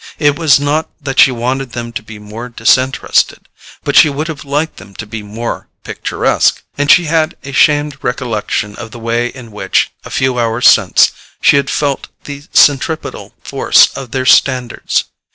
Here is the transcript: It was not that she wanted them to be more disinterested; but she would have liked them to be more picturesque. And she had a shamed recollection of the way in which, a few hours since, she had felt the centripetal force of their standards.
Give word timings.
It 0.17 0.35
was 0.35 0.59
not 0.59 0.89
that 0.99 1.19
she 1.19 1.31
wanted 1.31 1.73
them 1.73 1.91
to 1.93 2.01
be 2.01 2.17
more 2.17 2.49
disinterested; 2.49 3.47
but 3.83 3.95
she 3.95 4.09
would 4.09 4.29
have 4.29 4.43
liked 4.43 4.77
them 4.77 4.95
to 4.95 5.05
be 5.05 5.21
more 5.21 5.67
picturesque. 5.83 6.63
And 6.75 6.89
she 6.89 7.03
had 7.05 7.35
a 7.43 7.51
shamed 7.51 7.97
recollection 8.03 8.75
of 8.77 8.89
the 8.89 8.97
way 8.97 9.27
in 9.27 9.51
which, 9.51 9.91
a 10.03 10.09
few 10.09 10.39
hours 10.39 10.67
since, 10.67 11.11
she 11.39 11.57
had 11.57 11.69
felt 11.69 12.07
the 12.23 12.45
centripetal 12.51 13.35
force 13.43 13.95
of 13.95 14.09
their 14.09 14.25
standards. 14.25 15.03